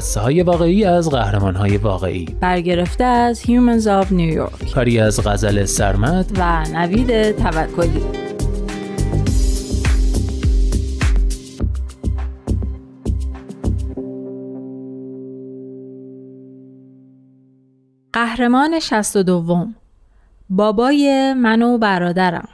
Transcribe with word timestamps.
قصه 0.00 0.20
های 0.20 0.42
واقعی 0.42 0.84
از 0.84 1.10
قهرمان 1.10 1.56
های 1.56 1.76
واقعی. 1.76 2.26
برگرفته 2.40 3.04
از 3.04 3.40
Humans 3.40 3.84
of 3.84 4.06
New 4.06 4.36
York. 4.38 4.74
کاری 4.74 4.98
از 4.98 5.26
غزل 5.26 5.64
سرمد 5.64 6.32
و 6.38 6.64
نوید 6.74 7.36
توکلی. 7.36 8.02
قهرمان 18.12 18.78
شست 18.80 19.16
و 19.16 19.22
دوم. 19.22 19.74
بابای 20.50 21.34
من 21.34 21.62
و 21.62 21.78
برادرم. 21.78 22.48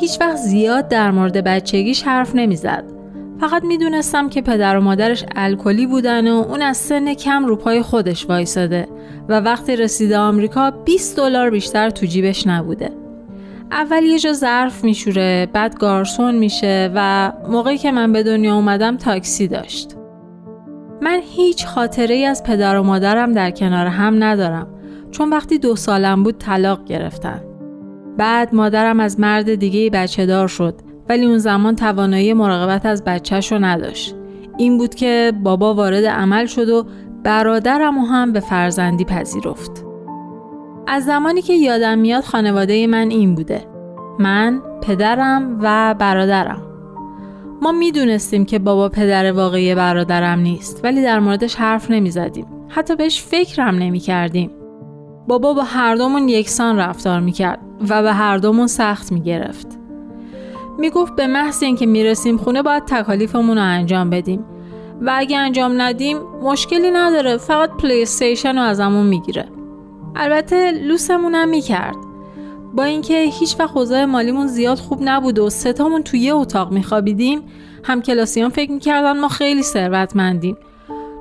هیچ 0.00 0.20
وقت 0.20 0.36
زیاد 0.36 0.88
در 0.88 1.10
مورد 1.10 1.44
بچگیش 1.44 2.02
حرف 2.02 2.34
نمی‌زد. 2.34 2.84
فقط 3.40 3.64
می‌دونستم 3.64 4.28
که 4.28 4.42
پدر 4.42 4.76
و 4.76 4.80
مادرش 4.80 5.24
الکلی 5.36 5.86
بودن 5.86 6.28
و 6.28 6.34
اون 6.34 6.62
از 6.62 6.76
سن 6.76 7.14
کم 7.14 7.46
رو 7.46 7.56
پای 7.56 7.82
خودش 7.82 8.26
وایساده 8.26 8.88
و 9.28 9.40
وقتی 9.40 9.76
رسیده 9.76 10.18
آمریکا 10.18 10.70
20 10.70 11.16
دلار 11.16 11.50
بیشتر 11.50 11.90
تو 11.90 12.06
جیبش 12.06 12.46
نبوده. 12.46 12.90
اول 13.70 14.02
یه 14.02 14.18
جا 14.18 14.32
ظرف 14.32 14.84
میشوره 14.84 15.48
بعد 15.52 15.78
گارسون 15.78 16.34
میشه 16.34 16.90
و 16.94 17.32
موقعی 17.48 17.78
که 17.78 17.92
من 17.92 18.12
به 18.12 18.22
دنیا 18.22 18.54
اومدم 18.54 18.96
تاکسی 18.96 19.48
داشت. 19.48 19.96
من 21.02 21.20
هیچ 21.22 21.66
خاطره 21.66 22.14
ای 22.14 22.24
از 22.24 22.42
پدر 22.42 22.78
و 22.78 22.82
مادرم 22.82 23.32
در 23.32 23.50
کنار 23.50 23.86
هم 23.86 24.24
ندارم 24.24 24.66
چون 25.10 25.30
وقتی 25.30 25.58
دو 25.58 25.76
سالم 25.76 26.22
بود 26.22 26.38
طلاق 26.38 26.84
گرفتن. 26.84 27.45
بعد 28.16 28.54
مادرم 28.54 29.00
از 29.00 29.20
مرد 29.20 29.54
دیگه 29.54 29.90
بچه 29.90 30.26
دار 30.26 30.48
شد 30.48 30.74
ولی 31.08 31.26
اون 31.26 31.38
زمان 31.38 31.76
توانایی 31.76 32.32
مراقبت 32.32 32.86
از 32.86 33.04
بچهش 33.04 33.52
رو 33.52 33.58
نداشت. 33.58 34.14
این 34.58 34.78
بود 34.78 34.94
که 34.94 35.32
بابا 35.42 35.74
وارد 35.74 36.04
عمل 36.04 36.46
شد 36.46 36.68
و 36.68 36.86
برادرم 37.22 37.98
هم 37.98 38.32
به 38.32 38.40
فرزندی 38.40 39.04
پذیرفت. 39.04 39.84
از 40.86 41.04
زمانی 41.04 41.42
که 41.42 41.52
یادم 41.52 41.98
میاد 41.98 42.24
خانواده 42.24 42.86
من 42.86 43.10
این 43.10 43.34
بوده. 43.34 43.64
من، 44.18 44.62
پدرم 44.82 45.58
و 45.62 45.94
برادرم. 45.98 46.62
ما 47.62 47.72
می‌دونستیم 47.72 48.44
که 48.44 48.58
بابا 48.58 48.88
پدر 48.88 49.32
واقعی 49.32 49.74
برادرم 49.74 50.38
نیست 50.38 50.80
ولی 50.84 51.02
در 51.02 51.20
موردش 51.20 51.54
حرف 51.54 51.90
نمی 51.90 52.10
زدیم. 52.10 52.46
حتی 52.68 52.96
بهش 52.96 53.22
فکرم 53.22 53.74
نمی 53.74 53.98
کردیم. 53.98 54.50
بابا 55.28 55.54
با 55.54 55.62
هر 55.62 55.94
دومون 55.94 56.28
یکسان 56.28 56.76
رفتار 56.76 57.20
می‌کرد 57.20 57.58
و 57.88 58.02
به 58.02 58.12
هر 58.12 58.38
دومون 58.38 58.66
سخت 58.66 59.12
می‌گرفت. 59.12 59.66
می‌گفت 60.78 61.16
به 61.16 61.26
محض 61.26 61.62
اینکه 61.62 61.86
می‌رسیم 61.86 62.36
خونه 62.36 62.62
باید 62.62 62.84
تکالیفمون 62.84 63.56
رو 63.56 63.64
انجام 63.64 64.10
بدیم 64.10 64.44
و 65.00 65.12
اگه 65.14 65.38
انجام 65.38 65.80
ندیم 65.80 66.18
مشکلی 66.42 66.90
نداره 66.90 67.36
فقط 67.36 67.70
پلی 67.70 68.02
استیشن 68.02 68.58
رو 68.58 68.62
ازمون 68.62 69.06
می‌گیره. 69.06 69.48
البته 70.16 70.70
لوسمون 70.70 71.34
هم 71.34 71.48
می‌کرد. 71.48 71.96
با 72.74 72.84
اینکه 72.84 73.22
هیچ 73.22 73.56
وقت 73.60 73.92
مالیمون 73.92 74.46
زیاد 74.46 74.78
خوب 74.78 74.98
نبود 75.02 75.38
و 75.38 75.50
ستامون 75.50 76.02
توی 76.02 76.20
یه 76.20 76.34
اتاق 76.34 76.72
میخوابیدیم 76.72 77.42
هم 77.84 78.02
کلاسیان 78.02 78.50
فکر 78.50 78.72
می‌کردن 78.72 79.20
ما 79.20 79.28
خیلی 79.28 79.62
ثروتمندیم 79.62 80.56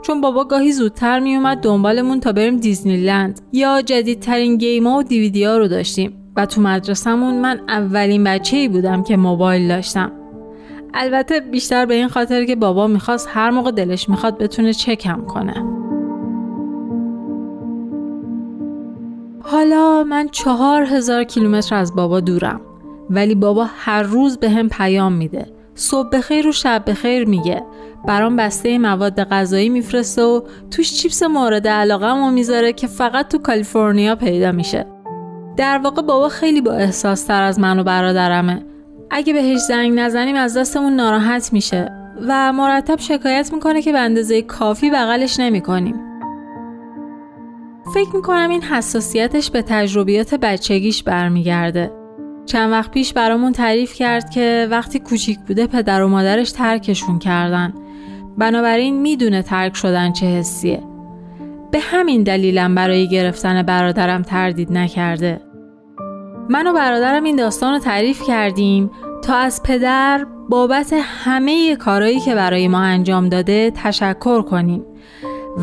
چون 0.01 0.21
بابا 0.21 0.43
گاهی 0.43 0.71
زودتر 0.71 1.19
میومد 1.19 1.57
دنبالمون 1.57 2.19
تا 2.19 2.31
بریم 2.31 2.57
دیزنیلند 2.57 3.41
یا 3.51 3.81
جدیدترین 3.81 4.57
گیما 4.57 4.97
و 4.97 5.03
دیویدی 5.03 5.43
ها 5.43 5.57
رو 5.57 5.67
داشتیم 5.67 6.24
و 6.35 6.45
تو 6.45 6.61
مدرسهمون 6.61 7.41
من 7.41 7.59
اولین 7.67 8.23
بچه 8.23 8.57
ای 8.57 8.67
بودم 8.67 9.03
که 9.03 9.17
موبایل 9.17 9.67
داشتم. 9.67 10.11
البته 10.93 11.39
بیشتر 11.39 11.85
به 11.85 11.93
این 11.93 12.07
خاطر 12.07 12.45
که 12.45 12.55
بابا 12.55 12.87
می‌خواست 12.87 13.29
هر 13.31 13.49
موقع 13.49 13.71
دلش 13.71 14.09
می‌خواد 14.09 14.37
بتونه 14.37 14.73
چکم 14.73 15.21
کنه. 15.21 15.53
حالا 19.43 20.03
من 20.03 20.27
چهار 20.31 20.83
هزار 20.83 21.23
کیلومتر 21.23 21.75
از 21.75 21.95
بابا 21.95 22.19
دورم 22.19 22.61
ولی 23.09 23.35
بابا 23.35 23.67
هر 23.77 24.03
روز 24.03 24.37
به 24.37 24.49
هم 24.49 24.69
پیام 24.69 25.13
میده. 25.13 25.45
صبح 25.75 26.09
بخیر 26.09 26.47
و 26.47 26.51
شب 26.51 26.83
بخیر 26.87 27.27
میگه. 27.27 27.63
برام 28.07 28.35
بسته 28.35 28.77
مواد 28.77 29.23
غذایی 29.23 29.69
میفرسته 29.69 30.21
و 30.21 30.41
توش 30.71 30.93
چیپس 30.93 31.23
مورد 31.23 31.67
علاقه 31.67 32.29
می‌ذاره 32.29 32.73
که 32.73 32.87
فقط 32.87 33.27
تو 33.27 33.37
کالیفرنیا 33.37 34.15
پیدا 34.15 34.51
میشه. 34.51 34.94
در 35.57 35.77
واقع 35.77 36.01
بابا 36.01 36.29
خیلی 36.29 36.61
با 36.61 36.71
احساس 36.71 37.23
تر 37.23 37.43
از 37.43 37.59
من 37.59 37.79
و 37.79 37.83
برادرمه. 37.83 38.65
اگه 39.11 39.33
بهش 39.33 39.57
زنگ 39.59 39.99
نزنیم 39.99 40.35
از 40.35 40.57
دستمون 40.57 40.93
ناراحت 40.93 41.53
میشه 41.53 41.91
و 42.27 42.53
مرتب 42.53 42.99
شکایت 42.99 43.53
می‌کنه 43.53 43.81
که 43.81 43.91
به 43.91 43.99
اندازه 43.99 44.41
کافی 44.41 44.89
بغلش 44.89 45.39
نمی‌کنیم. 45.39 45.95
فکر 47.93 48.15
می‌کنم 48.15 48.49
این 48.49 48.61
حساسیتش 48.61 49.51
به 49.51 49.61
تجربیات 49.61 50.35
بچگیش 50.35 51.03
برمیگرده. 51.03 51.91
چند 52.45 52.71
وقت 52.71 52.91
پیش 52.91 53.13
برامون 53.13 53.51
تعریف 53.51 53.93
کرد 53.93 54.29
که 54.29 54.67
وقتی 54.71 54.99
کوچیک 54.99 55.39
بوده 55.39 55.67
پدر 55.67 56.03
و 56.03 56.07
مادرش 56.07 56.51
ترکشون 56.51 57.19
کردن. 57.19 57.73
بنابراین 58.37 59.01
می‌دونه 59.01 59.41
ترک 59.41 59.75
شدن 59.75 60.11
چه 60.11 60.25
حسیه. 60.25 60.83
به 61.71 61.79
همین 61.79 62.23
دلیلم 62.23 62.75
برای 62.75 63.07
گرفتن 63.07 63.61
برادرم 63.61 64.21
تردید 64.21 64.71
نکرده. 64.71 65.41
من 66.49 66.67
و 66.67 66.73
برادرم 66.73 67.23
این 67.23 67.35
داستان 67.35 67.73
رو 67.73 67.79
تعریف 67.79 68.23
کردیم 68.27 68.91
تا 69.23 69.35
از 69.35 69.63
پدر 69.63 70.25
بابت 70.49 70.93
همه 70.93 71.75
کارهایی 71.75 72.19
که 72.19 72.35
برای 72.35 72.67
ما 72.67 72.79
انجام 72.79 73.29
داده 73.29 73.71
تشکر 73.75 74.41
کنیم 74.41 74.85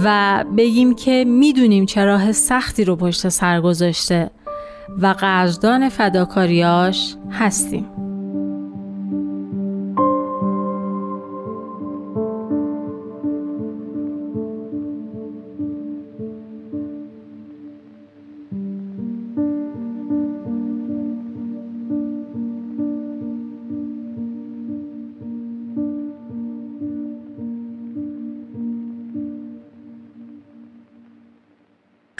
و 0.05 0.45
بگیم 0.57 0.95
که 0.95 1.25
می‌دونیم 1.29 1.87
چه 1.87 2.05
راه 2.05 2.33
سختی 2.33 2.85
رو 2.85 2.97
پشت 2.97 3.29
سر 3.29 3.61
گذاشته 3.61 4.31
و 4.99 5.07
قدردان 5.07 5.89
فداکاریاش 5.89 7.17
هستیم. 7.31 8.02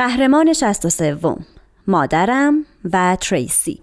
قهرمان 0.03 0.53
63 0.53 1.17
مادرم 1.87 2.65
و 2.93 3.17
تریسی. 3.21 3.81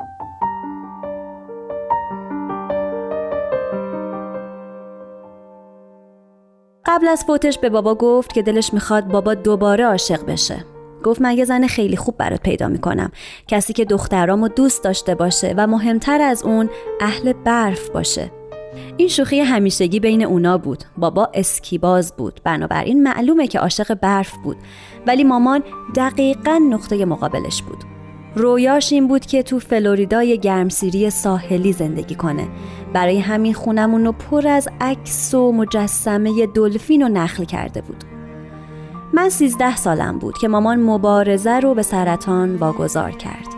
قبل 6.86 7.08
از 7.08 7.24
فوتش 7.24 7.58
به 7.58 7.70
بابا 7.70 7.96
گفت 7.96 8.34
که 8.34 8.42
دلش 8.42 8.74
می‌خواد 8.74 9.08
بابا 9.08 9.34
دوباره 9.34 9.86
عاشق 9.86 10.26
بشه. 10.26 10.66
گفت 11.04 11.22
من 11.22 11.38
یه 11.38 11.46
زن 11.46 11.68
خیلی 11.68 11.98
خوب 11.98 12.18
برات 12.18 12.42
پیدا 12.42 12.68
می‌کنم. 12.68 13.12
کسی 13.48 13.74
که 13.74 13.86
دخترامو 13.86 14.48
دوست 14.48 14.84
داشته 14.84 15.16
باشه 15.16 15.54
و 15.58 15.68
مهمتر 15.68 16.22
از 16.22 16.44
اون 16.44 16.70
اهل 17.02 17.34
برف 17.34 17.90
باشه. 17.90 18.39
این 18.98 19.08
شوخی 19.08 19.40
همیشگی 19.40 20.00
بین 20.00 20.24
اونا 20.24 20.58
بود. 20.58 20.84
بابا 20.98 21.30
اسکیباز 21.34 22.14
بود. 22.16 22.42
بنابراین 22.44 23.04
معلومه 23.04 23.48
که 23.48 23.60
عاشق 23.60 23.94
برف 23.94 24.32
بود. 24.44 24.58
ولی 25.08 25.24
مامان 25.24 25.64
دقیقا 25.96 26.60
نقطه 26.70 27.06
مقابلش 27.06 27.62
بود. 27.62 27.84
رویاش 28.36 28.94
این 28.94 29.08
بود 29.08 29.26
که 29.26 29.44
تو 29.44 29.60
فلوریدای 29.60 30.38
گرمسیری 30.38 31.10
ساحلی 31.10 31.74
زندگی 31.74 32.16
کنه. 32.16 32.48
برای 32.94 33.20
همین 33.20 33.54
خونمون 33.54 34.06
رو 34.06 34.12
پر 34.12 34.48
از 34.48 34.70
عکس 34.82 35.34
و 35.34 35.52
مجسمه 35.52 36.48
دلفین 36.48 37.04
و 37.04 37.10
نخل 37.10 37.44
کرده 37.44 37.82
بود. 37.82 38.04
من 39.14 39.30
سیزده 39.30 39.76
سالم 39.76 40.20
بود 40.20 40.38
که 40.38 40.48
مامان 40.48 40.80
مبارزه 40.80 41.60
رو 41.60 41.74
به 41.74 41.82
سرطان 41.82 42.56
واگذار 42.56 43.12
کرد. 43.12 43.49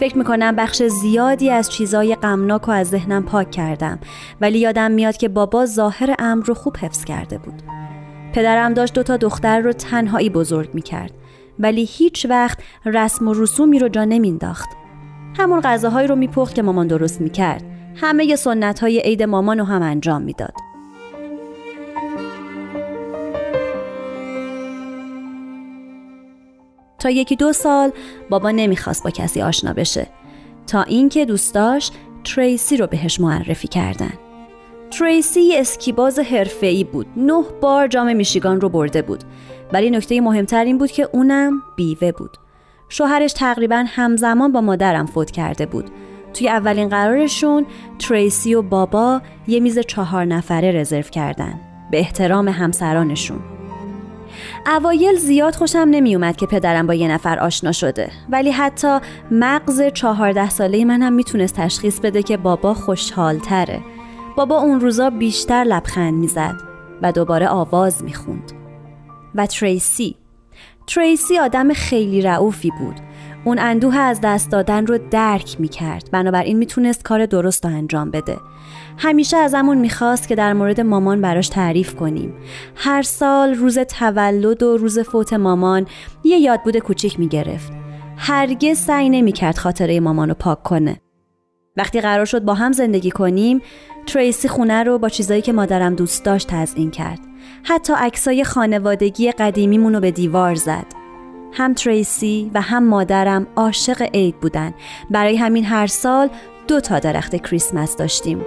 فکر 0.00 0.18
می‌کنم 0.18 0.56
بخش 0.56 0.82
زیادی 0.82 1.50
از 1.50 1.70
چیزای 1.70 2.14
غمناک 2.14 2.68
و 2.68 2.70
از 2.70 2.88
ذهنم 2.88 3.22
پاک 3.22 3.50
کردم 3.50 3.98
ولی 4.40 4.58
یادم 4.58 4.90
میاد 4.90 5.16
که 5.16 5.28
بابا 5.28 5.66
ظاهر 5.66 6.14
امر 6.18 6.44
رو 6.44 6.54
خوب 6.54 6.76
حفظ 6.76 7.04
کرده 7.04 7.38
بود. 7.38 7.62
پدرم 8.32 8.74
داشت 8.74 8.94
دو 8.94 9.02
تا 9.02 9.16
دختر 9.16 9.60
رو 9.60 9.72
تنهایی 9.72 10.30
بزرگ 10.30 10.74
می‌کرد 10.74 11.12
ولی 11.58 11.84
هیچ 11.90 12.26
وقت 12.30 12.58
رسم 12.84 13.28
و 13.28 13.34
رسومی 13.34 13.78
رو 13.78 13.88
جا 13.88 14.04
نمینداخت 14.04 14.68
همون 15.38 15.60
غذاهایی 15.60 16.08
رو 16.08 16.16
میپخت 16.16 16.54
که 16.54 16.62
مامان 16.62 16.86
درست 16.86 17.20
می‌کرد. 17.20 17.64
همه 17.96 18.36
سنت 18.36 18.80
های 18.80 19.00
عید 19.00 19.22
مامان 19.22 19.58
رو 19.58 19.64
هم 19.64 19.82
انجام 19.82 20.22
می‌داد. 20.22 20.54
تا 27.00 27.10
یکی 27.10 27.36
دو 27.36 27.52
سال 27.52 27.92
بابا 28.30 28.50
نمی‌خواست 28.50 29.04
با 29.04 29.10
کسی 29.10 29.42
آشنا 29.42 29.72
بشه. 29.72 30.06
تا 30.66 30.82
اینکه 30.82 31.24
دوست 31.24 31.54
داشت 31.54 31.92
تریسی 32.24 32.76
رو 32.76 32.86
بهش 32.86 33.20
معرفی 33.20 33.68
کردن. 33.68 34.12
تریسی 34.90 35.56
اسکیباز 35.56 36.18
حرفه‌ای 36.18 36.84
بود. 36.84 37.06
نه 37.16 37.44
بار 37.60 37.88
جام 37.88 38.16
میشیگان 38.16 38.60
رو 38.60 38.68
برده 38.68 39.02
بود. 39.02 39.24
ولی 39.72 39.90
نکته 39.90 40.20
مهمتر 40.20 40.64
این 40.64 40.78
بود 40.78 40.90
که 40.90 41.08
اونم 41.12 41.62
بیوه 41.76 42.12
بود. 42.12 42.36
شوهرش 42.88 43.32
تقریبا 43.32 43.84
همزمان 43.86 44.52
با 44.52 44.60
مادرم 44.60 45.06
فوت 45.06 45.30
کرده 45.30 45.66
بود. 45.66 45.90
توی 46.34 46.48
اولین 46.48 46.88
قرارشون 46.88 47.66
تریسی 47.98 48.54
و 48.54 48.62
بابا 48.62 49.22
یه 49.48 49.60
میز 49.60 49.78
چهار 49.78 50.24
نفره 50.24 50.72
رزرو 50.72 51.02
کردن. 51.02 51.60
به 51.90 51.98
احترام 51.98 52.48
همسرانشون. 52.48 53.59
اوایل 54.66 55.16
زیاد 55.16 55.54
خوشم 55.54 55.86
نمیومد 55.90 56.36
که 56.36 56.46
پدرم 56.46 56.86
با 56.86 56.94
یه 56.94 57.08
نفر 57.08 57.38
آشنا 57.38 57.72
شده. 57.72 58.10
ولی 58.28 58.50
حتی 58.50 58.98
مغز 59.30 59.82
چهارده 59.94 60.50
ساله 60.50 60.84
من 60.84 61.02
هم 61.02 61.12
می‌تونست 61.12 61.54
تشخیص 61.54 62.00
بده 62.00 62.22
که 62.22 62.36
بابا 62.36 62.74
خوشحالتره. 62.74 63.80
بابا 64.36 64.56
اون 64.60 64.80
روزا 64.80 65.10
بیشتر 65.10 65.64
لبخند 65.64 66.14
می‌زد 66.14 66.54
و 67.02 67.12
دوباره 67.12 67.48
آواز 67.48 68.04
می‌خوند. 68.04 68.52
و 69.34 69.46
تریسی. 69.46 70.16
تریسی 70.86 71.38
آدم 71.38 71.72
خیلی 71.72 72.22
رعوفی 72.22 72.72
بود. 72.78 72.94
اون 73.44 73.58
اندوه 73.58 73.96
از 73.96 74.20
دست 74.20 74.50
دادن 74.50 74.86
رو 74.86 74.98
درک 75.10 75.60
می‌کرد. 75.60 76.08
بنابراین 76.12 76.58
می‌تونست 76.58 77.04
کار 77.04 77.26
درست 77.26 77.66
رو 77.66 77.72
انجام 77.72 78.10
بده. 78.10 78.36
همیشه 78.98 79.36
ازمون 79.36 79.78
می‌خواست 79.78 80.28
که 80.28 80.34
در 80.34 80.52
مورد 80.52 80.80
مامان 80.80 81.20
براش 81.20 81.48
تعریف 81.48 81.94
کنیم. 81.94 82.34
هر 82.74 83.02
سال 83.02 83.54
روز 83.54 83.78
تولد 83.78 84.62
و 84.62 84.76
روز 84.76 84.98
فوت 84.98 85.32
مامان 85.32 85.86
یه 86.24 86.38
یادبود 86.38 86.76
کوچیک 86.76 87.18
می‌گرفت. 87.20 87.72
هرگز 88.16 88.78
سعی 88.78 89.08
نمی‌کرد 89.08 89.58
خاطره 89.58 90.00
مامان 90.00 90.28
رو 90.28 90.34
پاک 90.34 90.62
کنه. 90.62 91.00
وقتی 91.76 92.00
قرار 92.00 92.24
شد 92.24 92.44
با 92.44 92.54
هم 92.54 92.72
زندگی 92.72 93.10
کنیم 93.10 93.62
تریسی 94.06 94.48
خونه 94.48 94.82
رو 94.82 94.98
با 94.98 95.08
چیزایی 95.08 95.42
که 95.42 95.52
مادرم 95.52 95.94
دوست 95.94 96.24
داشت 96.24 96.48
تزئین 96.50 96.90
کرد. 96.90 97.18
حتی 97.62 97.92
عکسای 97.96 98.44
خانوادگی 98.44 99.32
قدیمیمون 99.32 99.94
رو 99.94 100.00
به 100.00 100.10
دیوار 100.10 100.54
زد. 100.54 100.86
هم 101.52 101.74
تریسی 101.74 102.50
و 102.54 102.60
هم 102.60 102.84
مادرم 102.88 103.46
عاشق 103.56 104.02
عید 104.14 104.40
بودن. 104.40 104.74
برای 105.10 105.36
همین 105.36 105.64
هر 105.64 105.86
سال 105.86 106.28
دو 106.68 106.80
تا 106.80 106.98
درخت 106.98 107.36
کریسمس 107.36 107.96
داشتیم. 107.96 108.44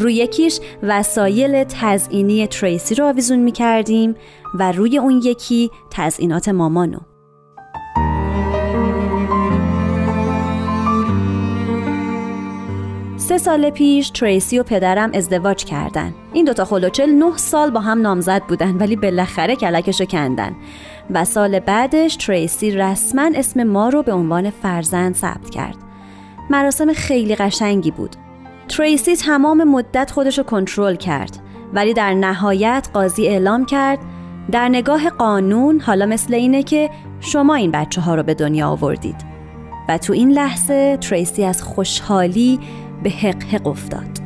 روی 0.00 0.14
یکیش 0.14 0.60
وسایل 0.82 1.64
تزئینی 1.64 2.46
تریسی 2.46 2.94
رو 2.94 3.06
آویزون 3.06 3.38
می 3.38 3.52
کردیم 3.52 4.14
و 4.58 4.72
روی 4.72 4.98
اون 4.98 5.20
یکی 5.24 5.70
تزئینات 5.90 6.48
مامانو. 6.48 6.98
سه 13.16 13.38
سال 13.38 13.70
پیش 13.70 14.10
تریسی 14.10 14.58
و 14.58 14.62
پدرم 14.62 15.10
ازدواج 15.14 15.64
کردن. 15.64 16.14
این 16.32 16.44
دوتا 16.44 16.64
خلوچل 16.64 17.10
نه 17.10 17.36
سال 17.36 17.70
با 17.70 17.80
هم 17.80 18.00
نامزد 18.00 18.42
بودن 18.48 18.76
ولی 18.76 18.96
بالاخره 18.96 19.56
کلکشو 19.56 20.04
کندن. 20.04 20.56
و 21.10 21.24
سال 21.24 21.60
بعدش 21.60 22.16
تریسی 22.16 22.70
رسما 22.70 23.30
اسم 23.34 23.62
ما 23.62 23.88
رو 23.88 24.02
به 24.02 24.12
عنوان 24.12 24.50
فرزند 24.50 25.14
ثبت 25.14 25.50
کرد. 25.50 25.76
مراسم 26.50 26.92
خیلی 26.92 27.34
قشنگی 27.34 27.90
بود. 27.90 28.16
تریسی 28.70 29.16
تمام 29.16 29.64
مدت 29.64 30.10
خودش 30.10 30.38
رو 30.38 30.44
کنترل 30.44 30.94
کرد 30.94 31.38
ولی 31.72 31.94
در 31.94 32.14
نهایت 32.14 32.88
قاضی 32.92 33.26
اعلام 33.26 33.66
کرد 33.66 33.98
در 34.52 34.68
نگاه 34.68 35.10
قانون 35.10 35.80
حالا 35.80 36.06
مثل 36.06 36.34
اینه 36.34 36.62
که 36.62 36.90
شما 37.20 37.54
این 37.54 37.70
بچه 37.70 38.00
ها 38.00 38.14
رو 38.14 38.22
به 38.22 38.34
دنیا 38.34 38.68
آوردید. 38.68 39.16
و 39.88 39.98
تو 39.98 40.12
این 40.12 40.32
لحظه 40.32 40.96
تریسی 40.96 41.44
از 41.44 41.62
خوشحالی 41.62 42.60
به 43.02 43.10
حق 43.10 43.42
حق 43.42 43.66
افتاد. 43.66 44.19